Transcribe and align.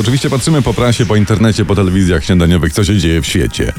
Oczywiście 0.00 0.30
patrzymy 0.30 0.62
po 0.62 0.74
prasie, 0.74 1.06
po 1.06 1.16
internecie, 1.16 1.64
po 1.64 1.74
telewizjach 1.74 2.24
śniadaniowych, 2.24 2.72
co 2.72 2.84
się 2.84 2.96
dzieje 2.98 3.20
w 3.22 3.26
świecie, 3.26 3.72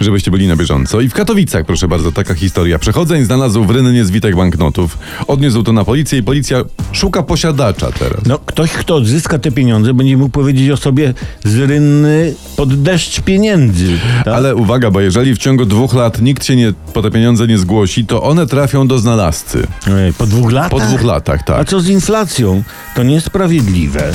żebyście 0.00 0.30
byli 0.30 0.48
na 0.48 0.56
bieżąco. 0.56 1.00
I 1.00 1.08
w 1.08 1.14
Katowicach, 1.14 1.66
proszę 1.66 1.88
bardzo, 1.88 2.12
taka 2.12 2.34
historia. 2.34 2.78
Przechodzeń 2.78 3.24
znalazł 3.24 3.64
w 3.64 3.70
rynnie 3.70 4.04
zwitek 4.04 4.36
banknotów. 4.36 4.98
Odniósł 5.26 5.62
to 5.62 5.72
na 5.72 5.84
policję 5.84 6.18
i 6.18 6.22
policja 6.22 6.64
szuka 6.92 7.22
posiadacza 7.22 7.92
teraz. 7.92 8.20
No, 8.26 8.38
ktoś, 8.46 8.70
kto 8.72 8.94
odzyska 8.96 9.38
te 9.38 9.50
pieniądze, 9.52 9.94
będzie 9.94 10.16
mógł 10.16 10.30
powiedzieć 10.30 10.70
o 10.70 10.76
sobie 10.76 11.14
z 11.44 11.56
rynny 11.58 12.34
pod 12.56 12.82
deszcz 12.82 13.20
pieniędzy. 13.20 13.98
Tak? 14.24 14.34
Ale 14.34 14.56
uwaga, 14.56 14.90
bo 14.90 15.00
jeżeli 15.00 15.34
w 15.34 15.38
ciągu 15.38 15.66
dwóch 15.66 15.94
lat 15.94 16.22
nikt 16.22 16.44
się 16.44 16.56
nie, 16.56 16.72
po 16.92 17.02
te 17.02 17.10
pieniądze 17.10 17.46
nie 17.46 17.58
zgłosi, 17.58 18.06
to 18.06 18.22
one 18.22 18.46
trafią 18.46 18.86
do 18.88 18.98
znalazcy. 18.98 19.66
Ej, 19.86 20.12
Po 20.12 20.26
dwóch 20.26 20.52
latach? 20.52 20.70
Po 20.70 20.80
dwóch 20.80 21.02
latach, 21.02 21.40
A 21.40 21.44
tak. 21.44 21.68
co 21.68 21.80
z 21.80 21.88
inflacją? 21.88 22.62
To 22.96 23.02
niesprawiedliwe. 23.02 24.12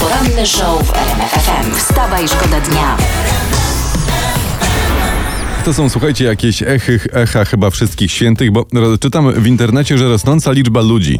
Poranny 0.00 0.46
show 0.46 0.82
w 0.86 0.96
RMF 0.96 1.30
FM. 1.30 1.74
Wstawaj, 1.74 2.28
szkoda 2.28 2.60
dnia. 2.60 2.96
To 5.64 5.74
są, 5.74 5.88
słuchajcie, 5.88 6.24
jakieś 6.24 6.62
echy, 6.62 7.00
echa 7.12 7.44
chyba 7.44 7.70
wszystkich 7.70 8.12
świętych, 8.12 8.50
bo 8.50 8.66
czytam 9.00 9.32
w 9.32 9.46
internecie, 9.46 9.98
że 9.98 10.08
rosnąca 10.08 10.52
liczba 10.52 10.80
ludzi 10.80 11.18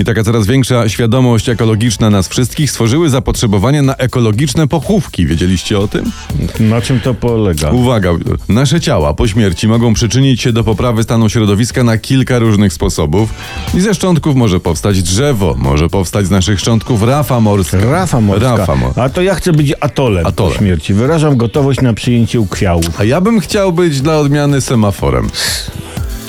i 0.00 0.04
taka 0.04 0.24
coraz 0.24 0.46
większa 0.46 0.88
świadomość 0.88 1.48
ekologiczna 1.48 2.10
nas 2.10 2.28
wszystkich 2.28 2.70
stworzyły 2.70 3.10
zapotrzebowanie 3.10 3.82
na 3.82 3.94
ekologiczne 3.96 4.68
pochówki. 4.68 5.26
Wiedzieliście 5.26 5.78
o 5.78 5.88
tym? 5.88 6.12
Na 6.60 6.80
czym 6.80 7.00
to 7.00 7.14
polega? 7.14 7.70
Uwaga, 7.70 8.10
nasze 8.48 8.80
ciała 8.80 9.14
po 9.14 9.28
śmierci 9.28 9.68
mogą 9.68 9.94
przyczynić 9.94 10.40
się 10.42 10.52
do 10.52 10.64
poprawy 10.64 11.02
stanu 11.02 11.28
środowiska 11.28 11.84
na 11.84 11.98
kilka 11.98 12.38
różnych 12.38 12.72
sposobów. 12.72 13.30
I 13.74 13.80
ze 13.80 13.94
szczątków 13.94 14.36
może 14.36 14.60
powstać 14.60 15.02
drzewo, 15.02 15.54
może 15.58 15.88
powstać 15.88 16.26
z 16.26 16.30
naszych 16.30 16.60
szczątków 16.60 17.02
rafa 17.02 17.40
morska. 17.40 17.78
Rafa 17.80 18.20
morska. 18.20 18.56
Rafa 18.56 18.74
mo- 18.76 18.92
A 18.96 19.08
to 19.08 19.22
ja 19.22 19.34
chcę 19.34 19.52
być 19.52 19.72
atolem, 19.80 20.26
Atolem. 20.26 20.52
po 20.52 20.58
śmierci. 20.58 20.94
Wyrażam 20.94 21.36
gotowość 21.36 21.80
na 21.80 21.92
przyjęcie 21.94 22.40
ukwiałów. 22.40 23.00
A 23.00 23.04
ja 23.04 23.20
bym 23.20 23.40
chciał 23.40 23.72
być 23.72 24.00
dla 24.00 24.18
odmiany 24.18 24.60
semaforem. 24.60 25.28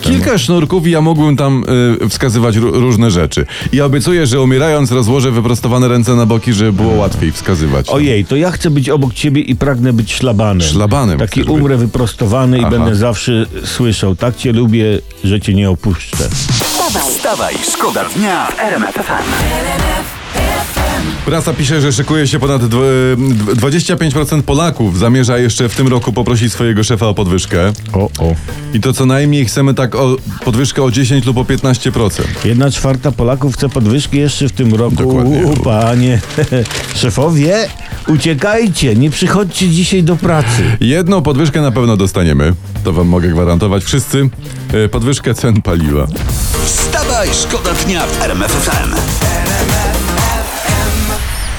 Kilka 0.02 0.38
sznurków 0.38 0.88
i 0.88 0.92
ja 0.92 1.02
mógłbym 1.02 1.38
tam 1.38 1.64
y, 2.04 2.10
wskazywać 2.10 2.56
ró- 2.56 2.80
różne 2.80 3.12
rzeczy. 3.12 3.46
I 3.72 3.82
obiecuję, 3.82 4.28
że 4.28 4.42
umierając 4.42 4.92
rozłożę 4.92 5.32
wyprostowane 5.32 5.88
ręce 5.88 6.16
na 6.16 6.26
boki, 6.26 6.54
żeby 6.54 6.74
było 6.74 6.94
łatwiej 6.94 7.32
wskazywać. 7.32 7.90
Ojej, 7.90 8.26
to 8.26 8.36
ja 8.36 8.52
chcę 8.52 8.70
być 8.70 8.90
obok 8.90 9.14
ciebie 9.14 9.42
i 9.42 9.56
pragnę 9.56 9.94
być 9.94 10.14
szlabanem. 10.14 10.68
Szlabanem 10.68 11.20
Taki 11.20 11.32
chcesz 11.42 11.46
być. 11.54 11.62
umrę 11.62 11.78
wyprostowany 11.78 12.58
i 12.58 12.62
Aha. 12.62 12.70
będę 12.70 12.96
zawsze 12.96 13.46
słyszał. 13.66 14.16
Tak 14.16 14.36
cię 14.36 14.52
lubię, 14.54 14.86
że 15.24 15.42
cię 15.42 15.54
nie 15.54 15.70
opuszczę. 15.70 16.18
Wstawaj, 16.30 17.12
Wstawaj, 17.12 17.56
szkoda 17.74 18.06
dnia 18.16 18.46
w 18.46 18.60
RMF 18.60 18.96
FM. 18.96 20.19
Prasa 21.26 21.54
pisze, 21.54 21.82
że 21.82 21.94
szykuje 21.94 22.28
się 22.28 22.40
ponad 22.40 22.62
dw- 22.66 23.16
dw- 23.18 23.56
25% 23.56 24.42
Polaków 24.42 25.00
zamierza 25.00 25.38
jeszcze 25.38 25.70
w 25.70 25.76
tym 25.76 25.88
roku 25.88 26.14
poprosić 26.14 26.54
swojego 26.54 26.84
szefa 26.84 27.08
o 27.08 27.14
podwyżkę. 27.14 27.74
O, 27.94 28.00
o. 28.00 28.36
I 28.74 28.80
to 28.80 28.94
co 28.94 29.06
najmniej 29.06 29.46
chcemy 29.46 29.74
tak 29.74 29.96
o 29.96 30.16
podwyżkę 30.46 30.84
o 30.84 30.92
10 30.92 31.26
lub 31.26 31.38
o 31.38 31.44
15%. 31.44 32.22
Jedna 32.46 32.72
czwarta 32.72 33.12
Polaków 33.12 33.54
chce 33.54 33.70
podwyżki 33.70 34.18
jeszcze 34.18 34.48
w 34.50 34.52
tym 34.52 34.76
roku. 34.76 34.96
Dokładnie. 34.96 35.46
U, 35.46 35.58
panie. 35.58 36.22
Szefowie, 37.02 37.68
uciekajcie, 38.08 38.96
nie 38.96 39.10
przychodźcie 39.10 39.70
dzisiaj 39.70 40.04
do 40.04 40.16
pracy. 40.16 40.64
Jedną 40.80 41.22
podwyżkę 41.22 41.62
na 41.62 41.72
pewno 41.72 41.98
dostaniemy. 41.98 42.54
To 42.84 42.94
wam 42.94 43.08
mogę 43.08 43.28
gwarantować. 43.30 43.84
Wszyscy 43.84 44.30
y, 44.86 44.90
podwyżkę 44.90 45.34
cen 45.34 45.62
paliwa. 45.62 46.08
Wstawaj, 46.66 47.30
szkoda 47.34 47.74
dnia 47.74 48.06
w 48.08 48.22
RMF 48.22 48.70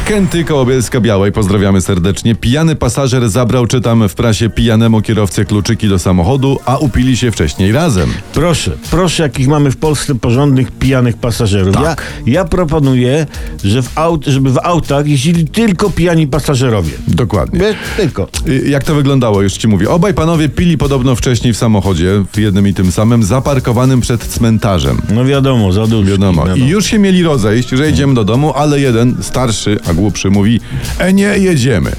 FM. 0.05 0.11
Kęty 0.11 0.45
koło 0.45 0.67
Bielska 0.67 1.01
Białej, 1.01 1.33
pozdrawiamy 1.33 1.81
serdecznie. 1.81 2.35
Pijany 2.35 2.77
pasażer 2.77 3.29
zabrał, 3.29 3.67
czytam 3.67 4.09
w 4.09 4.15
prasie, 4.15 4.49
pijanemu 4.49 5.01
kierowcy 5.03 5.45
kluczyki 5.45 5.89
do 5.89 5.99
samochodu, 5.99 6.59
a 6.65 6.77
upili 6.79 7.17
się 7.17 7.31
wcześniej 7.31 7.73
razem. 7.73 8.11
Proszę, 8.35 8.73
proszę, 8.91 9.23
jakich 9.23 9.49
mamy 9.49 9.71
w 9.71 9.77
Polsce 9.77 10.15
porządnych, 10.15 10.71
pijanych 10.73 11.17
pasażerów. 11.17 11.75
Tak. 11.75 12.03
Ja, 12.27 12.33
ja 12.33 12.45
proponuję, 12.45 13.27
że 13.65 13.83
w 13.83 13.99
aut, 13.99 14.25
żeby 14.27 14.51
w 14.51 14.59
autach 14.63 15.07
jeździli 15.07 15.45
tylko 15.47 15.91
pijani 15.91 16.27
pasażerowie. 16.27 16.93
Dokładnie. 17.09 17.61
Wiesz, 17.61 17.77
tylko. 17.97 18.29
Y, 18.49 18.69
Jak 18.69 18.85
to 18.85 18.95
wyglądało, 18.95 19.43
już 19.43 19.53
ci 19.53 19.69
mówię. 19.69 19.91
Obaj 19.91 20.15
panowie 20.15 20.49
pili 20.49 20.79
podobno 20.79 21.17
wcześniej 21.17 21.53
w 21.53 21.57
samochodzie, 21.57 22.25
w 22.33 22.39
jednym 22.39 22.69
i 22.69 22.75
tym 22.75 22.93
samym, 22.93 23.23
zaparkowanym 23.23 24.01
przed 24.01 24.25
cmentarzem. 24.25 25.03
No 25.11 25.25
wiadomo, 25.25 25.73
za 25.73 25.87
dużo. 25.87 26.11
Wiadomo. 26.11 26.45
I 26.57 26.67
już 26.67 26.87
się 26.87 26.99
mieli 26.99 27.23
rozejść, 27.23 27.69
że 27.69 27.91
idziemy 27.91 28.15
do 28.15 28.25
domu, 28.25 28.53
ale 28.57 28.81
jeden, 28.81 29.17
starszy, 29.21 29.79
a 29.91 29.95
głupszy, 30.01 30.31
mówi 30.31 30.61
E 30.99 31.13
nie, 31.13 31.25
jedziemy. 31.39 31.91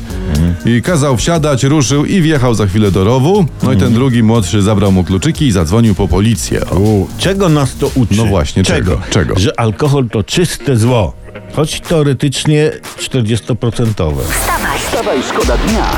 I 0.65 0.81
kazał 0.81 1.17
wsiadać, 1.17 1.63
ruszył 1.63 2.05
i 2.05 2.21
wjechał 2.21 2.53
za 2.53 2.67
chwilę 2.67 2.91
do 2.91 3.03
rowu. 3.03 3.45
No 3.63 3.73
i 3.73 3.77
ten 3.77 3.93
drugi, 3.93 4.23
młodszy, 4.23 4.61
zabrał 4.61 4.91
mu 4.91 5.03
kluczyki 5.03 5.47
i 5.47 5.51
zadzwonił 5.51 5.95
po 5.95 6.07
policję. 6.07 6.65
O, 6.69 6.79
U, 6.79 7.07
czego 7.17 7.49
nas 7.49 7.75
to 7.75 7.91
uczy? 7.95 8.13
No 8.17 8.25
właśnie, 8.25 8.63
czego? 8.63 9.01
Czego? 9.09 9.39
Że 9.39 9.59
alkohol 9.59 10.09
to 10.09 10.23
czyste 10.23 10.77
zło. 10.77 11.13
Choć 11.53 11.81
teoretycznie 11.81 12.71
40%. 12.99 13.85
wstawaj, 13.87 14.79
Wstawaj, 14.79 15.23
szkoda 15.29 15.57
dnia. 15.57 15.89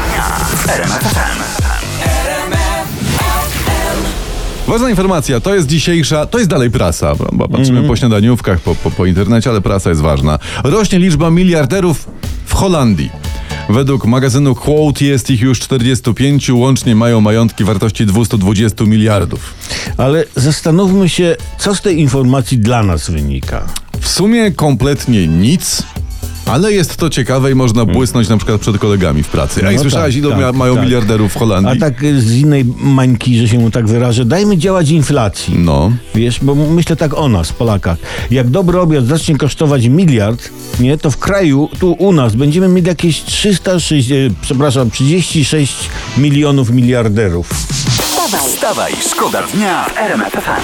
Ważna 4.67 4.89
informacja, 4.89 5.39
to 5.39 5.55
jest 5.55 5.67
dzisiejsza, 5.67 6.25
to 6.25 6.37
jest 6.37 6.49
dalej 6.49 6.71
prasa, 6.71 7.15
bo- 7.15 7.47
patrzymy 7.47 7.69
Mhm. 7.79 7.87
po 7.87 7.95
śniadaniówkach, 7.95 8.59
po, 8.59 8.75
po, 8.75 8.91
po 8.91 9.05
internecie, 9.05 9.49
ale 9.49 9.61
prasa 9.61 9.89
jest 9.89 10.01
ważna. 10.01 10.39
Rośnie 10.63 10.99
liczba 10.99 11.29
miliarderów 11.29 12.07
w 12.45 12.53
Holandii. 12.53 13.09
Według 13.69 14.05
magazynu 14.05 14.55
Quote 14.55 15.05
jest 15.05 15.29
ich 15.29 15.41
już 15.41 15.59
45, 15.59 16.49
łącznie 16.49 16.95
mają 16.95 17.21
majątki 17.21 17.63
wartości 17.63 18.05
220 18.05 18.83
miliardów. 18.85 19.53
Ale 19.97 20.23
zastanówmy 20.35 21.09
się, 21.09 21.35
co 21.59 21.75
z 21.75 21.81
tej 21.81 21.99
informacji 21.99 22.57
dla 22.57 22.83
nas 22.83 23.09
wynika. 23.09 23.65
W 23.99 24.07
sumie 24.07 24.51
kompletnie 24.51 25.27
nic, 25.27 25.83
ale 26.45 26.73
jest 26.73 26.95
to 26.97 27.09
ciekawe 27.09 27.51
i 27.51 27.55
można 27.55 27.85
błysnąć 27.85 28.29
na 28.29 28.37
przykład 28.37 28.61
przed 28.61 28.77
kolegami 28.77 29.23
w 29.23 29.27
pracy. 29.27 29.53
Ej, 29.59 29.61
Hmm. 29.61 29.75
No 29.75 29.81
słyszałeś, 29.81 30.13
tak, 30.15 30.19
ilu 30.23 30.29
tak, 30.29 30.39
mia- 30.39 30.53
mają 30.53 30.75
tak. 30.75 30.83
miliarderów 30.85 31.33
w 31.33 31.37
Holandii? 31.37 31.71
A 31.71 31.79
tak 31.79 32.03
y, 32.03 32.21
z 32.21 32.35
innej 32.35 32.65
mańki, 32.79 33.37
że 33.37 33.47
się 33.47 33.59
mu 33.59 33.71
tak 33.71 33.87
wyrażę, 33.87 34.25
dajmy 34.25 34.57
działać 34.57 34.89
inflacji. 34.89 35.55
No. 35.59 35.91
Wiesz, 36.15 36.39
bo 36.41 36.55
myślę 36.55 36.95
tak 36.95 37.13
o 37.13 37.29
nas, 37.29 37.51
Polakach. 37.53 37.97
Jak 38.31 38.49
dobry 38.49 38.79
obiad 38.79 39.05
zacznie 39.05 39.37
kosztować 39.37 39.85
miliard, 39.87 40.49
nie, 40.79 40.97
to 40.97 41.11
w 41.11 41.17
kraju, 41.17 41.69
tu 41.79 41.91
u 41.91 42.11
nas, 42.11 42.35
będziemy 42.35 42.67
mieli 42.67 42.87
jakieś 42.87 43.21
306, 43.23 44.11
e, 44.11 44.15
przepraszam, 44.41 44.91
36 44.91 45.89
milionów 46.17 46.69
miliarderów. 46.69 47.49
wstawaj, 47.53 48.49
Wstawaj, 48.49 48.93
szkoda 49.11 49.43
dnia 49.53 49.85
w 49.85 49.97
RMF 49.97 50.33
FM. 50.33 50.63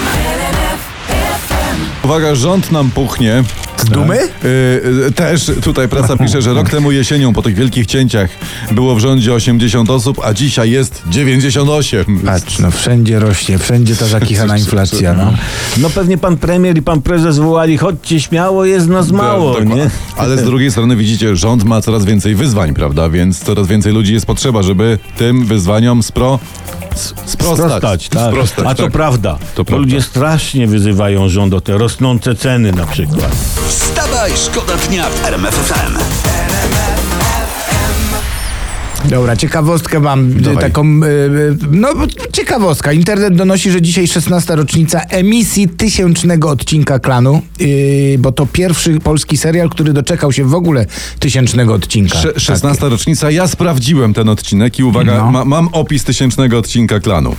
Uwaga, 2.09 2.36
rząd 2.36 2.72
nam 2.72 2.92
puchnie. 2.92 3.44
Z 3.78 3.90
dumy? 3.90 4.18
Y, 4.18 5.08
y, 5.08 5.12
też 5.12 5.52
tutaj 5.64 5.88
prasa 5.88 6.18
pisze, 6.25 6.42
że 6.42 6.53
rok 6.53 6.70
temu 6.70 6.92
jesienią 6.92 7.34
po 7.34 7.42
tych 7.42 7.56
wielkich 7.56 7.86
cięciach 7.86 8.30
było 8.72 8.96
w 8.96 9.00
rządzie 9.00 9.34
80 9.34 9.90
osób, 9.90 10.22
a 10.24 10.34
dzisiaj 10.34 10.72
jest 10.72 11.03
98. 11.09 12.19
Patrz, 12.25 12.59
no 12.59 12.72
wszędzie 12.72 13.19
rośnie, 13.19 13.58
wszędzie 13.58 13.96
ta 13.96 14.06
zakichana 14.19 14.58
inflacja, 14.58 15.14
no. 15.14 15.34
No 15.78 15.90
pewnie 15.90 16.18
pan 16.18 16.38
premier 16.38 16.78
i 16.78 16.81
pan 16.81 17.02
prezes 17.02 17.38
wołali, 17.38 17.78
chodźcie 17.78 18.19
śmiało, 18.19 18.66
jest 18.66 18.88
nas 18.88 19.12
mało, 19.12 19.50
Dokładnie. 19.50 19.75
nie? 19.75 19.90
Ale 20.18 20.38
z 20.38 20.44
drugiej 20.44 20.72
strony 20.72 20.96
widzicie, 20.96 21.36
rząd 21.36 21.64
ma 21.64 21.81
coraz 21.81 22.06
więcej 22.06 22.36
wyzwań, 22.36 22.74
prawda? 22.74 23.09
Więc 23.09 23.40
coraz 23.40 23.68
więcej 23.68 23.94
ludzi 23.94 24.14
jest 24.14 24.25
potrzeba, 24.25 24.64
żeby 24.64 25.00
tym 25.18 25.46
wyzwaniom 25.46 26.03
spro... 26.03 26.40
Sprostać. 27.25 27.30
Sprostać, 27.31 28.09
tak. 28.09 28.31
Sprostać, 28.31 28.66
A 28.68 28.75
to 28.75 28.83
tak. 28.83 28.92
prawda. 28.92 29.38
To 29.56 29.66
prawda. 29.66 29.86
ludzie 29.86 30.01
strasznie 30.01 30.68
wyzywają 30.68 31.30
rząd 31.30 31.54
o 31.54 31.62
te 31.62 31.78
rosnące 32.00 32.36
ceny 32.36 32.72
na 32.72 32.86
przykład. 32.86 33.36
Wstawaj, 33.68 34.31
szkoda 34.36 34.75
dnia 34.75 35.10
w 35.10 35.25
RMF 35.25 35.56
FM. 35.56 36.38
Dobra, 39.09 39.35
ciekawostkę 39.35 40.00
mam, 40.00 40.31
y, 40.31 40.41
Dawaj. 40.41 40.63
taką, 40.63 40.85
y, 41.03 41.07
y, 41.07 41.57
no 41.71 41.89
ciekawostka. 42.33 42.94
Internet 42.94 43.35
donosi, 43.35 43.71
że 43.71 43.81
dzisiaj 43.81 44.07
16. 44.07 44.56
rocznica 44.56 45.01
emisji 45.01 45.67
tysięcznego 45.69 46.50
odcinka 46.50 47.00
Klanu, 47.00 47.41
bo 48.19 48.31
to 48.31 48.45
pierwszy 48.45 49.00
polski 49.00 49.38
serial, 49.38 49.69
który 49.69 49.94
doczekał 49.94 50.31
się 50.31 50.45
w 50.45 50.53
ogóle 50.53 50.85
tysięcznego 51.19 51.73
odcinka. 51.73 52.17
Sze- 52.21 52.39
16 52.39 52.89
rocznica, 52.89 53.31
ja 53.31 53.47
sprawdziłem 53.47 54.13
ten 54.13 54.29
odcinek 54.29 54.79
i 54.79 54.83
uwaga, 54.83 55.17
No. 55.17 55.31
ma, 55.31 55.45
mam 55.45 55.67
opis 55.71 56.03
tysięcznego 56.03 56.57
odcinka 56.57 57.00
klanu. 57.00 57.35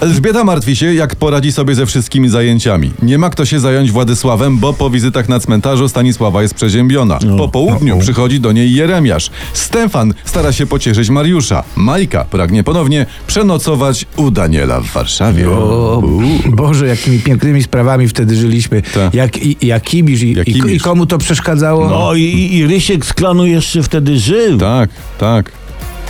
Elżbieta 0.00 0.44
martwi 0.44 0.76
się, 0.76 0.94
jak 0.94 1.16
poradzi 1.16 1.52
sobie 1.52 1.74
ze 1.74 1.86
wszystkimi 1.86 2.28
zajęciami. 2.28 2.90
Nie 3.02 3.18
ma 3.18 3.30
kto 3.30 3.44
się 3.44 3.60
zająć 3.60 3.90
Władysławem, 3.92 4.58
bo 4.58 4.72
po 4.72 4.90
wizytach 4.90 5.28
na 5.28 5.40
cmentarzu 5.40 5.88
Stanisława 5.88 6.42
jest 6.42 6.54
przeziębiona. 6.54 7.18
Po 7.38 7.48
południu 7.48 7.98
przychodzi 7.98 8.40
do 8.40 8.52
niej 8.52 8.72
Jeremiasz. 8.74 9.30
Stefan 9.52 10.14
stara 10.24 10.52
się 10.52 10.66
pocieszyć 10.66 11.07
Mariusza. 11.10 11.64
Majka 11.76 12.24
pragnie 12.24 12.64
ponownie 12.64 13.06
przenocować 13.26 14.06
u 14.16 14.30
Daniela 14.30 14.80
w 14.80 14.86
Warszawie. 14.86 15.50
O, 15.50 16.02
Boże, 16.46 16.86
jakimi 16.86 17.18
pięknymi 17.18 17.62
sprawami 17.62 18.08
wtedy 18.08 18.36
żyliśmy. 18.36 18.82
Tak. 18.82 19.14
Jak, 19.14 19.36
i, 19.36 19.66
jak 19.66 19.82
Kibisz 19.82 20.22
i, 20.22 20.36
i 20.74 20.80
komu 20.80 21.06
to 21.06 21.18
przeszkadzało? 21.18 21.88
No 21.88 22.14
i, 22.14 22.54
i 22.54 22.66
Rysiek 22.66 23.06
z 23.06 23.12
klanu 23.12 23.46
jeszcze 23.46 23.82
wtedy 23.82 24.18
żył. 24.18 24.58
Tak, 24.58 24.90
tak. 25.18 25.52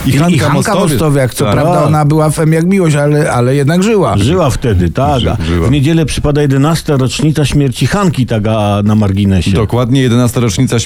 I, 0.05 0.09
I 0.09 0.17
Hanka 0.17 0.49
Mostowiec. 0.53 0.89
Mostowiak, 0.91 1.33
co 1.33 1.45
Tak. 1.45 1.53
prawda 1.53 1.83
ona 1.83 2.05
była 2.05 2.29
fem 2.29 2.53
jak 2.53 2.65
miłość, 2.65 2.95
ale, 2.95 3.31
ale 3.31 3.55
jednak 3.55 3.83
żyła. 3.83 4.17
Żyła 4.17 4.49
wtedy, 4.49 4.89
tak. 4.89 5.19
Żyła. 5.19 5.67
W 5.67 5.71
niedzielę 5.71 6.05
przypada 6.05 6.41
11. 6.41 6.97
rocznica 6.97 7.45
śmierci 7.45 7.87
Hanki, 7.87 8.25
tak 8.25 8.47
a 8.47 8.81
na 8.83 8.95
marginesie. 8.95 9.51
Dokładnie 9.51 10.01
11. 10.01 10.39
rocznica 10.39 10.77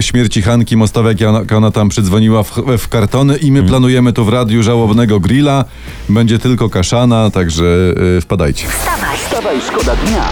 śmierci 0.00 0.42
Hanki 0.42 0.76
Mostowiak, 0.76 1.20
jak 1.20 1.30
ona, 1.30 1.56
ona 1.56 1.70
tam 1.70 1.88
przydzwoniła 1.88 2.42
w, 2.42 2.52
w 2.78 2.88
kartony 2.88 3.36
i 3.36 3.52
my 3.52 3.58
Hmm. 3.58 3.68
planujemy 3.68 4.12
tu 4.12 4.24
w 4.24 4.28
radiu 4.28 4.62
żałobnego 4.62 5.20
grilla. 5.20 5.64
Będzie 6.08 6.38
tylko 6.38 6.68
kaszana, 6.68 7.30
także 7.30 7.64
y, 8.18 8.20
wpadajcie. 8.20 8.66
Wstawaj, 8.68 9.60
szkoda 9.68 9.96
dnia 9.96 10.24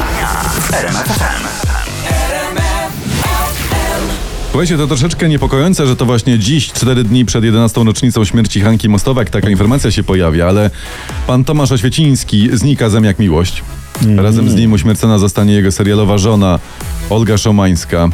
Słuchajcie, 4.52 4.76
to 4.76 4.86
troszeczkę 4.86 5.28
niepokojące, 5.28 5.86
że 5.86 5.96
to 5.96 6.06
właśnie 6.06 6.38
dziś, 6.38 6.72
cztery 6.72 7.04
dni 7.04 7.24
przed 7.24 7.44
11. 7.44 7.84
rocznicą 7.84 8.24
śmierci 8.24 8.60
Hanki 8.60 8.88
Mostowiak, 8.88 9.30
taka 9.30 9.50
informacja 9.50 9.90
się 9.90 10.02
pojawia, 10.02 10.48
ale 10.48 10.70
pan 11.26 11.44
Tomasz 11.44 11.72
Oświeciński 11.72 12.48
znika 12.52 12.88
zem 12.88 13.04
jak 13.04 13.18
miłość. 13.18 13.62
Razem 14.16 14.50
z 14.50 14.54
nim 14.54 14.72
uśmiercona 14.72 15.18
zostanie 15.18 15.52
jego 15.54 15.72
serialowa 15.72 16.18
żona 16.18 16.58
Olga 17.12 17.38
Szomańska. 17.38 18.08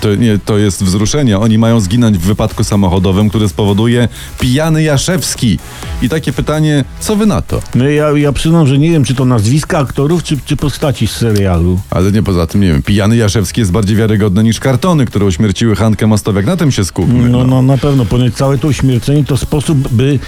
To, 0.00 0.14
nie, 0.14 0.38
to 0.38 0.58
jest 0.58 0.84
wzruszenie. 0.84 1.38
Oni 1.38 1.58
mają 1.58 1.80
zginąć 1.80 2.18
w 2.18 2.20
wypadku 2.20 2.64
samochodowym, 2.64 3.28
który 3.28 3.48
spowoduje 3.48 4.08
pijany 4.40 4.82
Jaszewski. 4.82 5.58
I 6.02 6.08
takie 6.08 6.32
pytanie, 6.32 6.84
co 7.00 7.16
wy 7.16 7.26
na 7.26 7.42
to? 7.42 7.60
No 7.74 7.88
ja, 7.88 8.10
ja 8.10 8.32
przyznam, 8.32 8.66
że 8.66 8.78
nie 8.78 8.90
wiem, 8.90 9.04
czy 9.04 9.14
to 9.14 9.24
nazwiska 9.24 9.78
aktorów, 9.78 10.22
czy, 10.22 10.38
czy 10.44 10.56
postaci 10.56 11.06
z 11.06 11.10
serialu. 11.10 11.80
Ale 11.90 12.12
nie 12.12 12.22
poza 12.22 12.46
tym, 12.46 12.60
nie 12.60 12.66
wiem, 12.66 12.82
pijany 12.82 13.16
Jaszewski 13.16 13.60
jest 13.60 13.72
bardziej 13.72 13.96
wiarygodny 13.96 14.44
niż 14.44 14.60
kartony, 14.60 15.06
które 15.06 15.26
uśmierciły 15.26 15.76
Hankę 15.76 16.06
Mostowiak. 16.06 16.46
Na 16.46 16.56
tym 16.56 16.72
się 16.72 16.84
skupmy. 16.84 17.28
No, 17.28 17.44
no 17.44 17.62
na 17.62 17.78
pewno, 17.78 18.04
ponieważ 18.04 18.34
całe 18.34 18.58
to 18.58 18.68
uśmiercenie 18.68 19.24
to 19.24 19.36
sposób, 19.36 19.88
by, 19.88 20.18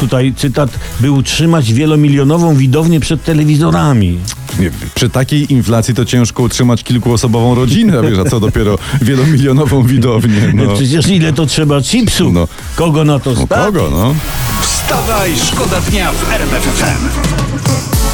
tutaj 0.00 0.34
cytat, 0.36 0.78
by 1.00 1.10
utrzymać 1.10 1.72
wielomilionową 1.72 2.54
widownię 2.54 3.00
przed 3.00 3.24
telewizorami. 3.24 4.18
Nie, 4.60 4.70
przy 4.94 5.10
takiej 5.10 5.52
inflacji 5.52 5.94
to 5.94 6.04
ciężko 6.04 6.42
utrzymać 6.42 6.84
kilkuosobową 6.84 7.54
rodzinę, 7.56 7.98
a 7.98 8.02
wiesz, 8.02 8.18
a 8.18 8.24
co 8.30 8.40
dopiero 8.40 8.78
wielomilionową 9.02 9.82
widownię. 9.82 10.52
No, 10.54 10.74
Przecież 10.74 11.06
ile 11.08 11.32
to 11.32 11.46
trzeba 11.46 11.80
chipsów? 11.82 12.32
No. 12.32 12.48
Kogo 12.76 13.04
na 13.04 13.18
to 13.18 13.30
no 13.30 13.46
stać? 13.46 13.64
kogo, 13.64 13.88
no? 13.90 14.14
Wstawaj, 14.60 15.32
szkoda 15.36 15.80
dnia 15.80 16.12
w 16.12 16.32
RMF 16.32 16.62
FM. 16.62 17.08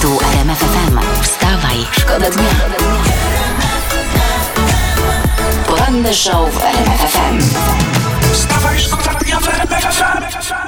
Tu 0.02 0.18
RMF 0.32 0.58
FM. 0.58 0.98
Wstawaj, 1.22 1.76
szkoda 2.00 2.30
dnia. 2.30 2.54
Poranny 5.66 6.14
show 6.14 6.54
w 6.54 6.64
RMF 6.64 7.00
FM. 7.12 7.38
Wstawaj, 8.32 8.80
szkoda 8.80 9.14
dnia 9.24 9.40
w 9.40 9.48
RMF 9.48 9.84
FM. 9.84 10.61